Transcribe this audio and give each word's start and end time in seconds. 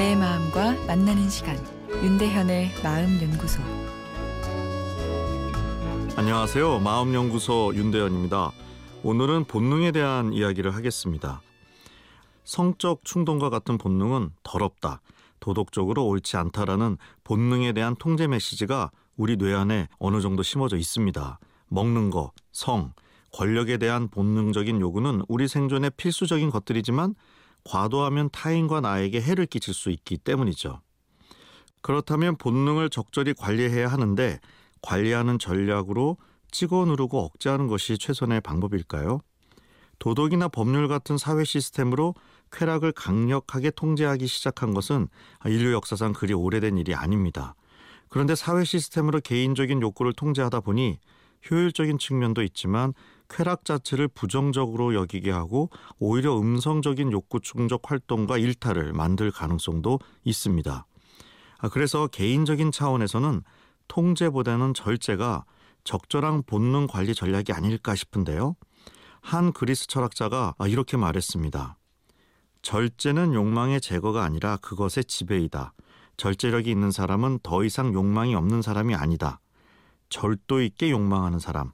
마음과 0.00 0.86
만나는 0.86 1.28
시간 1.28 1.58
윤대현의 2.02 2.70
마음 2.82 3.20
연구소 3.20 3.60
안녕하세요. 6.16 6.78
마음 6.78 7.12
연구소 7.12 7.72
윤대현입니다. 7.74 8.50
오늘은 9.02 9.44
본능에 9.44 9.92
대한 9.92 10.32
이야기를 10.32 10.74
하겠습니다. 10.74 11.42
성적 12.44 13.04
충동과 13.04 13.50
같은 13.50 13.76
본능은 13.76 14.30
더럽다, 14.42 15.02
도덕적으로 15.38 16.06
옳지 16.06 16.38
않다라는 16.38 16.96
본능에 17.22 17.74
대한 17.74 17.94
통제 17.94 18.26
메시지가 18.26 18.90
우리 19.18 19.36
뇌 19.36 19.52
안에 19.52 19.88
어느 19.98 20.22
정도 20.22 20.42
심어져 20.42 20.78
있습니다. 20.78 21.38
먹는 21.68 22.08
거, 22.08 22.32
성, 22.52 22.94
권력에 23.34 23.76
대한 23.76 24.08
본능적인 24.08 24.80
요구는 24.80 25.24
우리 25.28 25.46
생존의 25.46 25.90
필수적인 25.98 26.48
것들이지만 26.48 27.14
과도하면 27.64 28.30
타인과 28.30 28.80
나에게 28.80 29.20
해를 29.20 29.46
끼칠 29.46 29.74
수 29.74 29.90
있기 29.90 30.18
때문이죠. 30.18 30.80
그렇다면 31.82 32.36
본능을 32.36 32.90
적절히 32.90 33.32
관리해야 33.34 33.88
하는데 33.88 34.38
관리하는 34.82 35.38
전략으로 35.38 36.16
찍어 36.50 36.84
누르고 36.84 37.18
억제하는 37.20 37.68
것이 37.68 37.98
최선의 37.98 38.40
방법일까요? 38.40 39.20
도덕이나 39.98 40.48
법률 40.48 40.88
같은 40.88 41.18
사회 41.18 41.44
시스템으로 41.44 42.14
쾌락을 42.50 42.92
강력하게 42.92 43.70
통제하기 43.70 44.26
시작한 44.26 44.74
것은 44.74 45.08
인류 45.46 45.72
역사상 45.72 46.12
그리 46.12 46.32
오래된 46.32 46.78
일이 46.78 46.94
아닙니다. 46.94 47.54
그런데 48.08 48.34
사회 48.34 48.64
시스템으로 48.64 49.20
개인적인 49.20 49.80
욕구를 49.82 50.12
통제하다 50.14 50.60
보니 50.60 50.98
효율적인 51.50 51.98
측면도 51.98 52.42
있지만 52.42 52.92
쾌락 53.30 53.64
자체를 53.64 54.08
부정적으로 54.08 54.94
여기게 54.94 55.30
하고 55.30 55.70
오히려 55.98 56.38
음성적인 56.38 57.12
욕구 57.12 57.40
충족 57.40 57.90
활동과 57.90 58.36
일탈을 58.36 58.92
만들 58.92 59.30
가능성도 59.30 60.00
있습니다. 60.24 60.86
아, 61.58 61.68
그래서 61.68 62.06
개인적인 62.08 62.72
차원에서는 62.72 63.42
통제보다는 63.88 64.74
절제가 64.74 65.44
적절한 65.84 66.42
본능 66.42 66.86
관리 66.86 67.14
전략이 67.14 67.52
아닐까 67.52 67.94
싶은데요. 67.94 68.56
한 69.20 69.52
그리스 69.52 69.86
철학자가 69.86 70.54
이렇게 70.66 70.96
말했습니다. 70.96 71.76
절제는 72.62 73.34
욕망의 73.34 73.80
제거가 73.80 74.22
아니라 74.22 74.56
그것의 74.58 75.04
지배이다. 75.06 75.72
절제력이 76.16 76.70
있는 76.70 76.90
사람은 76.90 77.40
더 77.42 77.64
이상 77.64 77.94
욕망이 77.94 78.34
없는 78.34 78.60
사람이 78.60 78.94
아니다. 78.94 79.40
절도 80.10 80.60
있게 80.62 80.90
욕망하는 80.90 81.38
사람. 81.38 81.72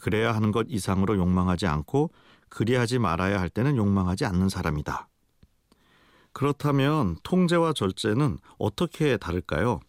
그래야 0.00 0.34
하는 0.34 0.52
것 0.52 0.66
이상으로 0.68 1.16
욕망하지 1.16 1.66
않고 1.66 2.10
그리하지 2.48 2.98
말아야 2.98 3.40
할 3.40 3.48
때는 3.48 3.76
욕망하지 3.76 4.24
않는 4.26 4.48
사람이다. 4.48 5.08
그렇다면 6.32 7.16
통제와 7.22 7.72
절제는 7.72 8.38
어떻게 8.58 9.16
다를까요? 9.16 9.80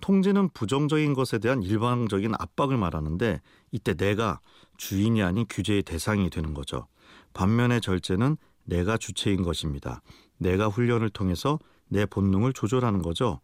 통제는 0.00 0.50
부정적인 0.50 1.14
것에 1.14 1.38
대한 1.38 1.62
일방적인 1.62 2.34
압박을 2.38 2.76
말하는데 2.76 3.40
이때 3.72 3.94
내가 3.94 4.40
주인이 4.76 5.22
아닌 5.22 5.46
규제의 5.48 5.82
대상이 5.82 6.28
되는 6.30 6.54
거죠. 6.54 6.86
반면에 7.32 7.80
절제는 7.80 8.36
내가 8.64 8.96
주체인 8.96 9.42
것입니다. 9.42 10.02
내가 10.38 10.68
훈련을 10.68 11.10
통해서 11.10 11.58
내 11.88 12.04
본능을 12.04 12.52
조절하는 12.52 13.00
거죠. 13.00 13.40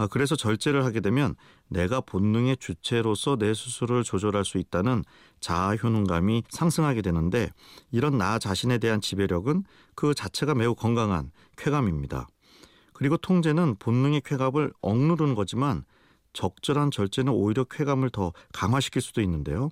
아, 0.00 0.06
그래서 0.06 0.34
절제를 0.34 0.86
하게 0.86 1.00
되면 1.00 1.34
내가 1.68 2.00
본능의 2.00 2.56
주체로서 2.56 3.36
내 3.36 3.52
스스로를 3.52 4.02
조절할 4.02 4.46
수 4.46 4.56
있다는 4.56 5.04
자아 5.40 5.76
효능감이 5.76 6.44
상승하게 6.48 7.02
되는데 7.02 7.50
이런 7.90 8.16
나 8.16 8.38
자신에 8.38 8.78
대한 8.78 9.02
지배력은 9.02 9.64
그 9.94 10.14
자체가 10.14 10.54
매우 10.54 10.74
건강한 10.74 11.30
쾌감입니다. 11.58 12.28
그리고 12.94 13.18
통제는 13.18 13.76
본능의 13.78 14.22
쾌감을 14.24 14.72
억누르는 14.80 15.34
거지만 15.34 15.84
적절한 16.32 16.92
절제는 16.92 17.30
오히려 17.34 17.64
쾌감을 17.64 18.08
더 18.08 18.32
강화시킬 18.54 19.02
수도 19.02 19.20
있는데요. 19.20 19.68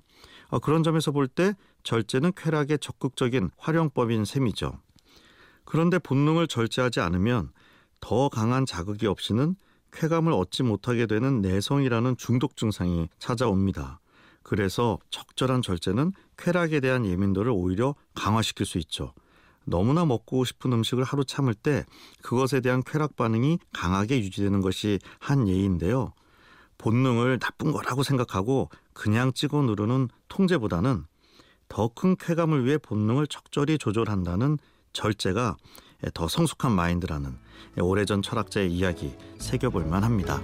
아, 0.50 0.58
그런 0.58 0.82
점에서 0.82 1.10
볼 1.10 1.28
때 1.28 1.54
절제는 1.84 2.32
쾌락의 2.36 2.80
적극적인 2.80 3.48
활용법인 3.56 4.26
셈이죠. 4.26 4.78
그런데 5.64 5.98
본능을 5.98 6.48
절제하지 6.48 7.00
않으면 7.00 7.50
더 8.02 8.28
강한 8.28 8.66
자극이 8.66 9.06
없이는 9.06 9.56
쾌감을 9.92 10.32
얻지 10.32 10.62
못하게 10.62 11.06
되는 11.06 11.40
내성이라는 11.40 12.16
중독 12.16 12.56
증상이 12.56 13.08
찾아옵니다. 13.18 14.00
그래서 14.42 14.98
적절한 15.10 15.62
절제는 15.62 16.12
쾌락에 16.36 16.80
대한 16.80 17.04
예민도를 17.04 17.52
오히려 17.54 17.94
강화시킬 18.14 18.64
수 18.66 18.78
있죠. 18.78 19.12
너무나 19.64 20.06
먹고 20.06 20.44
싶은 20.44 20.72
음식을 20.72 21.04
하루 21.04 21.24
참을 21.24 21.52
때 21.52 21.84
그것에 22.22 22.60
대한 22.60 22.82
쾌락 22.82 23.16
반응이 23.16 23.58
강하게 23.72 24.20
유지되는 24.20 24.62
것이 24.62 24.98
한 25.18 25.46
예인데요. 25.46 26.14
본능을 26.78 27.38
나쁜 27.38 27.72
거라고 27.72 28.02
생각하고 28.02 28.70
그냥 28.94 29.32
찍어 29.32 29.62
누르는 29.62 30.08
통제보다는 30.28 31.04
더 31.68 31.88
큰 31.88 32.16
쾌감을 32.16 32.64
위해 32.64 32.78
본능을 32.78 33.26
적절히 33.26 33.76
조절한다는 33.76 34.58
절제가 34.92 35.56
더 36.14 36.28
성숙한 36.28 36.72
마인드라는 36.72 37.36
오래전 37.80 38.22
철학자의 38.22 38.72
이야기 38.72 39.14
새겨볼 39.38 39.84
만합니다. 39.86 40.40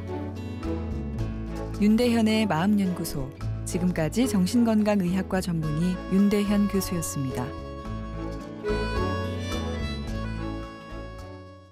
윤대현의 1.81 2.47
마음연구소 2.47 3.31
지금까지 3.65 4.29
정신건강의학과 4.29 5.41
전문의 5.41 5.97
윤대현 6.13 6.69
교수였습니다. 6.69 7.47